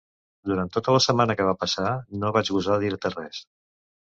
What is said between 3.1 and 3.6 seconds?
res.